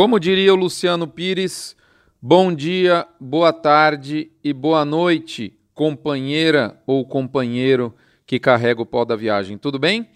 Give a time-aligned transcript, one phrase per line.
[0.00, 1.76] Como diria o Luciano Pires,
[2.22, 7.94] bom dia, boa tarde e boa noite, companheira ou companheiro
[8.26, 9.58] que carrega o pó da viagem.
[9.58, 10.08] Tudo bem?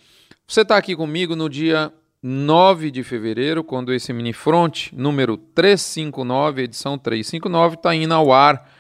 [0.48, 1.92] Você está aqui comigo no dia
[2.22, 8.72] 9 de fevereiro, quando esse mini front número 359, edição 359, está indo ao ar.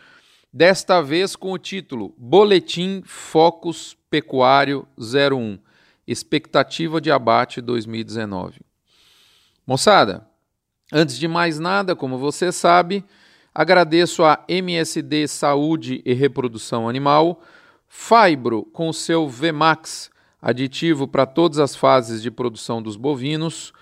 [0.50, 5.58] Desta vez com o título Boletim Focus Pecuário 01
[6.08, 8.62] Expectativa de abate 2019.
[9.66, 10.32] Moçada,
[10.96, 13.04] Antes de mais nada, como você sabe,
[13.52, 17.42] agradeço a MSD Saúde e Reprodução Animal,
[17.88, 20.08] Fibro com seu VMAX,
[20.40, 23.72] aditivo para todas as fases de produção dos bovinos,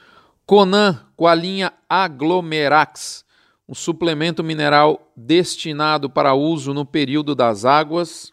[0.46, 3.26] Conan com a linha Aglomerax,
[3.68, 8.32] um suplemento mineral destinado para uso no período das águas,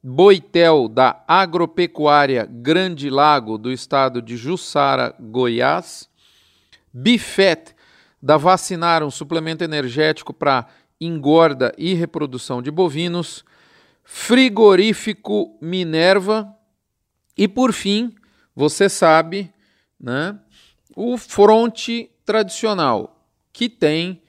[0.00, 6.08] Boitel da Agropecuária Grande Lago do estado de Jussara, Goiás,
[6.94, 7.74] Bifet
[8.22, 10.66] da Vacinar, um suplemento energético para
[11.00, 13.44] engorda e reprodução de bovinos,
[14.04, 16.54] frigorífico Minerva
[17.36, 18.14] e, por fim,
[18.54, 19.52] você sabe,
[19.98, 20.38] né,
[20.94, 24.22] o fronte tradicional, que tem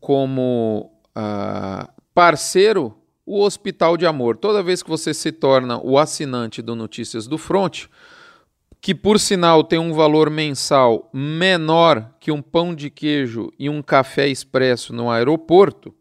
[0.00, 4.36] como uh, parceiro o Hospital de Amor.
[4.36, 7.88] Toda vez que você se torna o assinante do Notícias do Fronte,
[8.84, 13.80] que por sinal tem um valor mensal menor que um pão de queijo e um
[13.80, 15.94] café expresso no aeroporto,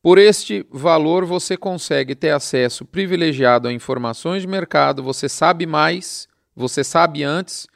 [0.00, 6.26] por este valor você consegue ter acesso privilegiado a informações de mercado, você sabe mais,
[6.56, 7.68] você sabe antes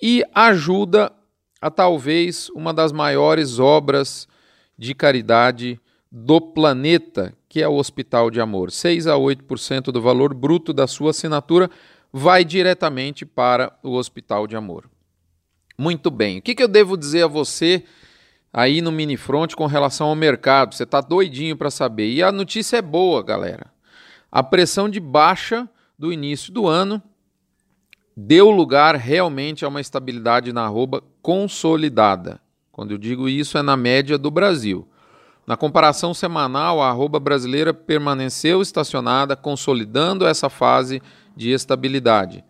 [0.00, 1.12] e ajuda
[1.60, 4.28] a talvez uma das maiores obras
[4.78, 8.70] de caridade do planeta, que é o Hospital de Amor.
[8.70, 11.68] 6 a 8% do valor bruto da sua assinatura
[12.12, 14.88] vai diretamente para o Hospital de Amor.
[15.78, 16.38] Muito bem.
[16.38, 17.84] O que, que eu devo dizer a você
[18.52, 20.74] aí no mini front com relação ao mercado?
[20.74, 22.10] Você está doidinho para saber.
[22.10, 23.72] E a notícia é boa, galera.
[24.30, 25.68] A pressão de baixa
[25.98, 27.02] do início do ano
[28.16, 32.40] deu lugar realmente a uma estabilidade na arroba consolidada.
[32.70, 34.86] Quando eu digo isso, é na média do Brasil.
[35.46, 41.02] Na comparação semanal, a arroba brasileira permaneceu estacionada, consolidando essa fase
[41.36, 42.44] de estabilidade.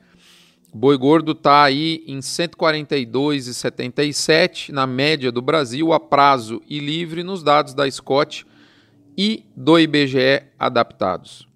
[0.73, 7.43] Boi gordo está aí em 142,77 na média do Brasil, a prazo e livre nos
[7.43, 8.47] dados da Scott
[9.19, 11.49] e do IBGE adaptados.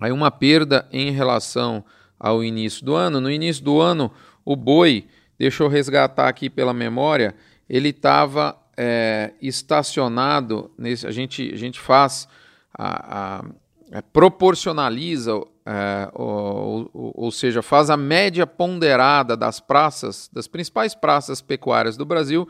[0.00, 1.84] Aí uma perda em relação
[2.18, 3.20] ao início do ano.
[3.20, 4.10] No início do ano,
[4.44, 5.06] o boi,
[5.38, 7.34] deixa eu resgatar aqui pela memória,
[7.68, 12.26] ele estava é, estacionado, nesse, a, gente, a gente faz,
[12.72, 13.44] a, a,
[13.92, 15.32] é, proporcionaliza
[15.66, 21.98] é, ou, ou, ou, seja, faz a média ponderada das praças, das principais praças pecuárias
[21.98, 22.48] do Brasil,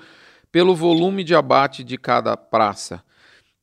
[0.52, 3.02] pelo volume de abate de cada praça.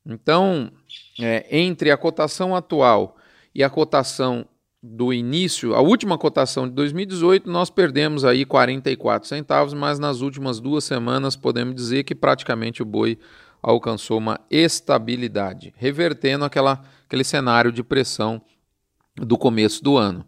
[0.04, 0.70] Então,
[1.18, 3.16] é, entre a cotação atual
[3.54, 4.44] e a cotação
[4.82, 10.60] do início, a última cotação de 2018, nós perdemos aí 44 centavos, mas nas últimas
[10.60, 13.18] duas semanas podemos dizer que praticamente o boi
[13.60, 18.40] alcançou uma estabilidade, revertendo aquela, aquele cenário de pressão
[19.16, 20.24] do começo do ano.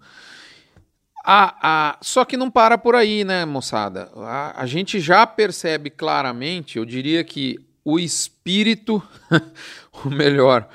[1.25, 4.11] A, a, só que não para por aí, né, moçada?
[4.17, 9.03] A, a gente já percebe claramente, eu diria que o espírito,
[10.05, 10.69] ou melhor,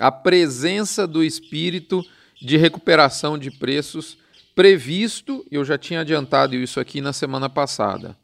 [0.00, 2.02] a presença do espírito
[2.44, 4.18] de recuperação de preços
[4.54, 8.16] previsto, eu já tinha adiantado isso aqui na semana passada.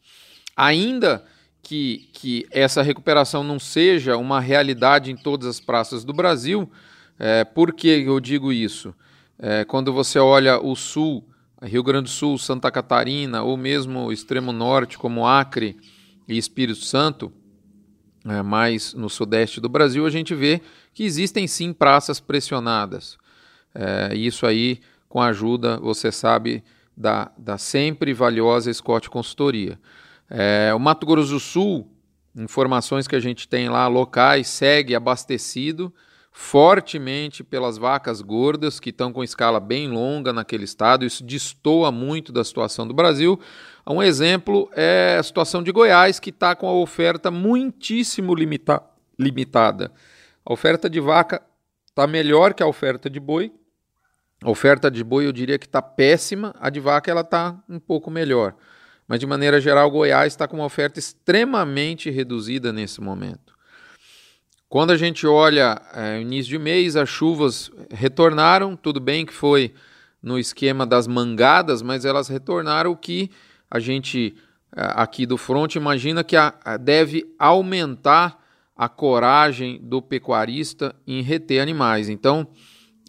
[0.55, 1.25] Ainda
[1.63, 6.71] que, que essa recuperação não seja uma realidade em todas as praças do Brasil,
[7.19, 8.95] é, por que eu digo isso?
[9.39, 11.27] É, quando você olha o sul,
[11.63, 15.79] Rio Grande do Sul, Santa Catarina, ou mesmo o extremo norte, como Acre
[16.29, 17.33] e Espírito Santo,
[18.27, 20.61] é, mais no sudeste do Brasil, a gente vê
[20.93, 23.19] que existem sim praças pressionadas.
[23.75, 26.63] É, isso aí com a ajuda, você sabe,
[26.97, 29.79] da, da sempre valiosa Scott Consultoria.
[30.29, 31.91] É, o Mato Grosso do Sul,
[32.37, 35.93] informações que a gente tem lá locais, segue abastecido
[36.33, 41.05] fortemente pelas vacas gordas, que estão com escala bem longa naquele estado.
[41.05, 43.39] Isso destoa muito da situação do Brasil.
[43.87, 48.83] Um exemplo é a situação de Goiás, que está com a oferta muitíssimo limita
[49.19, 49.93] limitada.
[50.47, 51.43] A oferta de vaca
[51.87, 53.53] está melhor que a oferta de boi.
[54.45, 58.11] Oferta de boi eu diria que está péssima, a de vaca ela está um pouco
[58.11, 58.55] melhor.
[59.07, 63.55] Mas de maneira geral, Goiás está com uma oferta extremamente reduzida nesse momento.
[64.69, 69.75] Quando a gente olha é, início de mês, as chuvas retornaram, tudo bem que foi
[70.23, 73.31] no esquema das mangadas, mas elas retornaram o que
[73.71, 74.37] a gente
[74.73, 78.39] aqui do front imagina que a deve aumentar
[78.77, 82.09] a coragem do pecuarista em reter animais.
[82.09, 82.47] Então,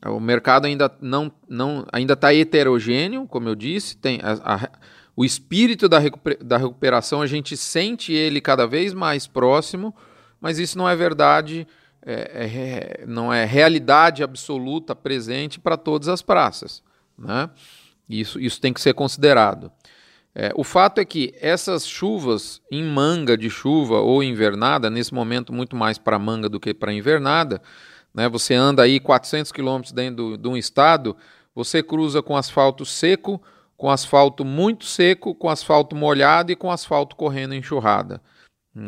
[0.09, 4.69] o mercado ainda não, não ainda está heterogêneo, como eu disse, tem a, a,
[5.15, 6.00] o espírito da,
[6.44, 9.95] da recuperação a gente sente ele cada vez mais próximo,
[10.39, 11.68] mas isso não é verdade,
[12.03, 16.81] é, é, não é realidade absoluta presente para todas as praças.
[17.18, 17.50] Né?
[18.09, 19.71] Isso, isso tem que ser considerado.
[20.33, 25.51] É, o fato é que essas chuvas em manga de chuva ou invernada, nesse momento
[25.53, 27.62] muito mais para manga do que para invernada,
[28.13, 31.16] né, você anda aí 400 quilômetros dentro de um estado,
[31.54, 33.42] você cruza com asfalto seco,
[33.78, 38.22] com asfalto muito seco, com asfalto molhado e com asfalto correndo enxurrada.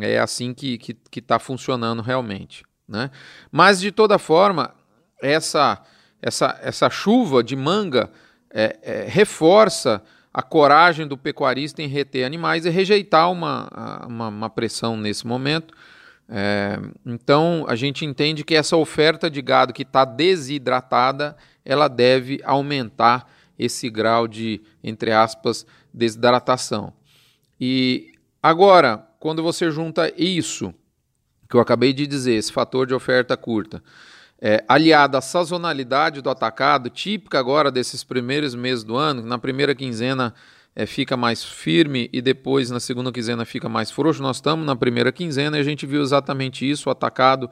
[0.02, 2.64] É assim que está que, que tá funcionando realmente.
[2.88, 3.10] Né?
[3.52, 4.74] Mas, de toda forma,
[5.22, 5.82] essa,
[6.22, 8.10] essa, essa chuva de manga
[8.54, 10.02] é, é, reforça
[10.34, 13.70] a coragem do pecuarista em reter animais e rejeitar uma,
[14.08, 15.74] uma, uma pressão nesse momento.
[16.30, 21.36] É, então a gente entende que essa oferta de gado que está desidratada,
[21.66, 26.94] ela deve aumentar esse grau de, entre aspas, desidratação.
[27.60, 30.74] E agora, quando você junta isso
[31.50, 33.84] que eu acabei de dizer, esse fator de oferta curta,
[34.42, 39.76] é, aliada à sazonalidade do atacado, típica agora desses primeiros meses do ano, na primeira
[39.76, 40.34] quinzena
[40.76, 44.22] é, fica mais firme e depois na segunda quinzena fica mais frouxo.
[44.22, 47.50] Nós estamos na primeira quinzena e a gente viu exatamente isso, atacado,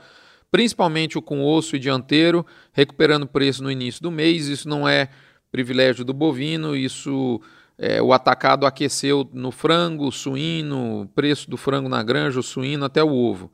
[0.50, 4.48] principalmente o com osso e dianteiro, recuperando preço no início do mês.
[4.48, 5.10] Isso não é
[5.52, 7.42] privilégio do bovino, isso
[7.78, 13.04] é, o atacado aqueceu no frango, suíno, preço do frango na granja, o suíno até
[13.04, 13.52] o ovo.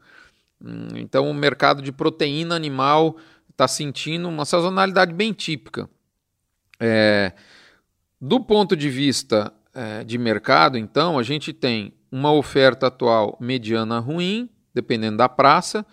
[0.64, 3.18] Hum, então, o mercado de proteína animal
[3.50, 5.90] está sentindo uma sazonalidade bem típica.
[6.80, 7.34] É,
[8.20, 14.00] do ponto de vista é, de mercado, então, a gente tem uma oferta atual mediana
[14.00, 15.86] ruim, dependendo da praça,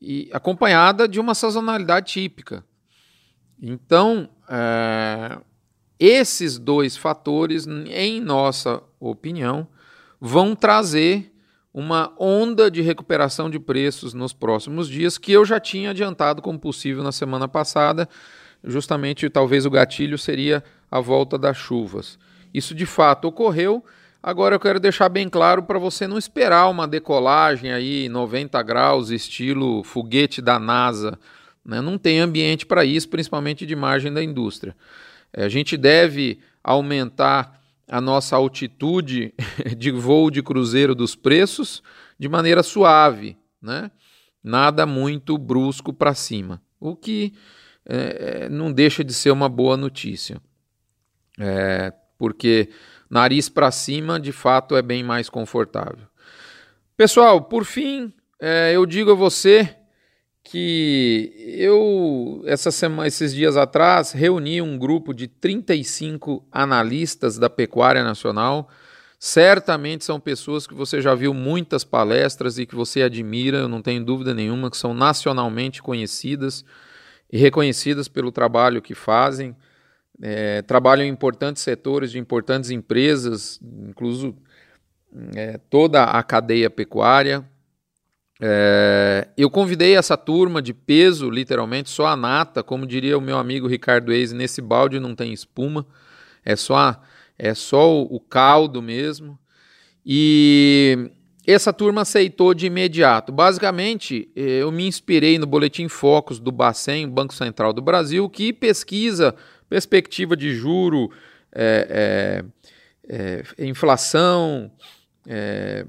[0.00, 2.64] e acompanhada de uma sazonalidade típica.
[3.60, 5.40] Então, é,
[5.98, 9.66] esses dois fatores, em nossa opinião,
[10.20, 11.32] vão trazer
[11.74, 16.60] uma onda de recuperação de preços nos próximos dias, que eu já tinha adiantado como
[16.60, 18.08] possível na semana passada.
[18.62, 22.16] Justamente, talvez o gatilho seria a volta das chuvas.
[22.56, 23.84] Isso de fato ocorreu.
[24.22, 29.10] Agora eu quero deixar bem claro para você não esperar uma decolagem aí 90 graus,
[29.10, 31.18] estilo foguete da NASA.
[31.62, 31.82] Né?
[31.82, 34.74] Não tem ambiente para isso, principalmente de margem da indústria.
[35.34, 39.34] É, a gente deve aumentar a nossa altitude
[39.76, 41.82] de voo de cruzeiro dos preços
[42.18, 43.90] de maneira suave, né?
[44.42, 47.34] nada muito brusco para cima, o que
[47.84, 50.40] é, é, não deixa de ser uma boa notícia,
[51.38, 52.68] é, porque
[53.08, 56.06] nariz para cima de fato é bem mais confortável.
[56.96, 59.76] Pessoal, por fim, é, eu digo a você
[60.42, 68.04] que eu, essa semana, esses dias atrás, reuni um grupo de 35 analistas da Pecuária
[68.04, 68.68] Nacional.
[69.18, 73.82] Certamente são pessoas que você já viu muitas palestras e que você admira, eu não
[73.82, 76.64] tenho dúvida nenhuma, que são nacionalmente conhecidas
[77.32, 79.56] e reconhecidas pelo trabalho que fazem.
[80.20, 84.34] É, trabalham em importantes setores de importantes empresas, incluso
[85.34, 87.44] é, toda a cadeia pecuária.
[88.40, 93.38] É, eu convidei essa turma de peso, literalmente, só a nata, como diria o meu
[93.38, 95.86] amigo Ricardo Eise, nesse balde não tem espuma,
[96.44, 97.00] é só,
[97.38, 99.38] é só o, o caldo mesmo.
[100.04, 101.10] E
[101.46, 103.32] essa turma aceitou de imediato.
[103.32, 108.52] Basicamente, é, eu me inspirei no Boletim Focus do Bacen, Banco Central do Brasil, que
[108.52, 109.34] pesquisa
[109.68, 111.10] perspectiva de juro,
[111.52, 112.44] é,
[113.08, 114.70] é, é inflação,
[115.26, 115.86] é,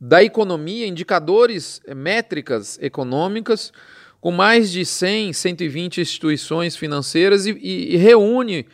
[0.00, 3.70] da economia, indicadores, eh, métricas econômicas,
[4.18, 8.66] com mais de 100, 120 instituições financeiras e, e, e reúne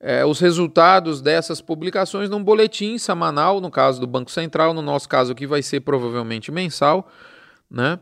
[0.00, 5.08] é, os resultados dessas publicações num boletim semanal, no caso do Banco Central, no nosso
[5.08, 7.08] caso aqui vai ser provavelmente mensal,
[7.70, 8.00] né?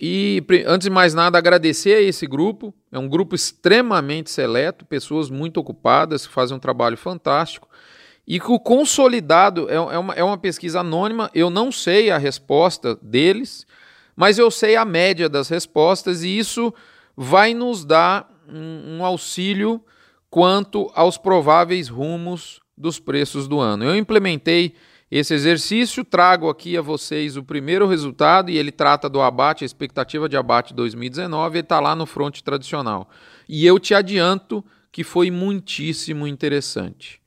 [0.00, 2.72] E antes de mais nada, agradecer a esse grupo.
[2.92, 7.68] É um grupo extremamente seleto, pessoas muito ocupadas que fazem um trabalho fantástico.
[8.26, 12.18] E que o consolidado é, é, uma, é uma pesquisa anônima, eu não sei a
[12.18, 13.66] resposta deles,
[14.14, 16.72] mas eu sei a média das respostas e isso
[17.16, 19.82] vai nos dar um, um auxílio
[20.30, 23.84] quanto aos prováveis rumos dos preços do ano.
[23.84, 24.74] Eu implementei
[25.10, 29.66] esse exercício, trago aqui a vocês o primeiro resultado e ele trata do abate, a
[29.66, 33.08] expectativa de abate 2019, ele está lá no fronte tradicional.
[33.48, 37.20] E eu te adianto que foi muitíssimo interessante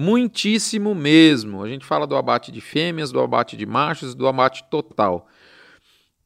[0.00, 1.60] Muitíssimo mesmo.
[1.60, 5.26] A gente fala do abate de fêmeas, do abate de machos, do abate total.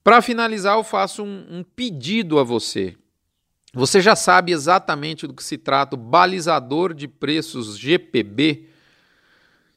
[0.05, 2.95] Para finalizar, eu faço um, um pedido a você.
[3.73, 8.69] Você já sabe exatamente do que se trata o balizador de preços GPB?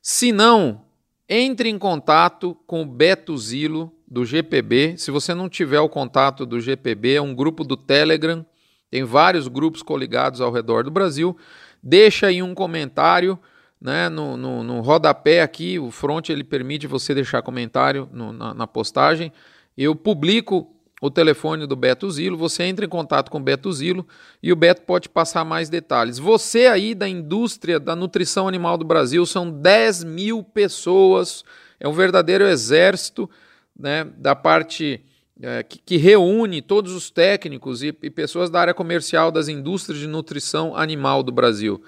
[0.02, 0.85] Se não,
[1.28, 4.98] entre em contato com o Beto Zilo do GPB.
[4.98, 8.46] Se você não tiver o contato do GPB, é um grupo do Telegram,
[8.90, 11.36] tem vários grupos coligados ao redor do Brasil.
[11.82, 13.38] Deixa aí um comentário
[13.82, 18.54] né, no, no, no rodapé aqui, o front ele permite você deixar comentário no, na,
[18.54, 19.32] na postagem.
[19.78, 20.75] Eu publico
[21.06, 24.08] o telefone do Beto Zilo, você entra em contato com o Beto Zilo
[24.42, 26.18] e o Beto pode passar mais detalhes.
[26.18, 31.44] Você aí da indústria da nutrição animal do Brasil, são 10 mil pessoas,
[31.80, 33.30] é um verdadeiro exército
[33.78, 35.02] né, da parte
[35.42, 40.00] é, que, que, reúne todos os técnicos e, e pessoas da área comercial das indústrias
[40.00, 41.84] de nutrição animal do Brasil.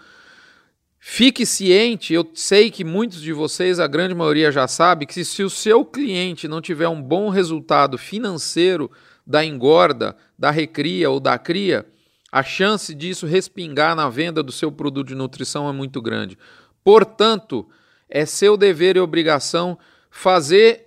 [0.99, 5.43] Fique ciente, eu sei que muitos de vocês, a grande maioria já sabe, que se
[5.43, 8.89] o seu cliente não tiver um bom resultado financeiro
[9.25, 11.85] da engorda, da recria ou da cria,
[12.31, 16.37] a chance disso respingar na venda do seu produto de nutrição é muito grande.
[16.83, 17.67] Portanto,
[18.09, 19.77] é seu dever e obrigação
[20.09, 20.85] fazer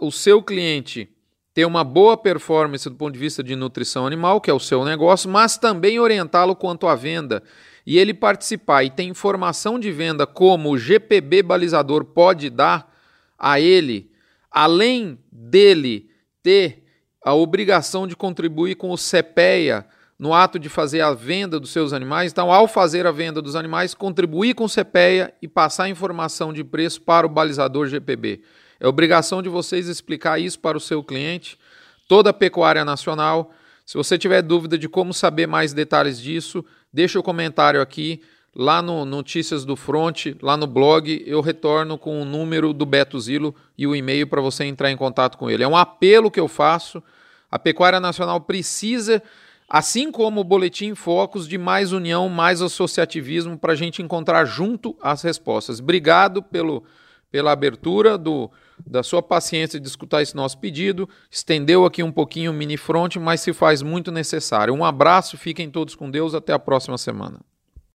[0.00, 1.08] o seu cliente
[1.52, 4.84] ter uma boa performance do ponto de vista de nutrição animal, que é o seu
[4.84, 7.42] negócio, mas também orientá-lo quanto à venda
[7.86, 12.92] e ele participar e tem informação de venda como o GPB balizador pode dar
[13.38, 14.10] a ele,
[14.50, 16.10] além dele
[16.42, 16.84] ter
[17.24, 19.86] a obrigação de contribuir com o CPEA
[20.18, 23.56] no ato de fazer a venda dos seus animais, então ao fazer a venda dos
[23.56, 28.42] animais, contribuir com o CPEA e passar a informação de preço para o balizador GPB.
[28.78, 31.58] É obrigação de vocês explicar isso para o seu cliente,
[32.06, 33.50] toda a pecuária nacional.
[33.86, 38.20] Se você tiver dúvida de como saber mais detalhes disso, deixa o comentário aqui,
[38.54, 43.18] lá no Notícias do Front, lá no blog, eu retorno com o número do Beto
[43.20, 45.62] Zilo e o e-mail para você entrar em contato com ele.
[45.62, 47.02] É um apelo que eu faço.
[47.50, 49.22] A Pecuária Nacional precisa,
[49.68, 54.96] assim como o Boletim Focos, de mais união, mais associativismo para a gente encontrar junto
[55.00, 55.80] as respostas.
[55.80, 56.84] Obrigado pelo,
[57.30, 58.50] pela abertura do,
[58.86, 61.08] da sua paciência de escutar esse nosso pedido.
[61.30, 64.74] Estendeu aqui um pouquinho o mini front, mas se faz muito necessário.
[64.74, 67.40] Um abraço, fiquem todos com Deus, até a próxima semana.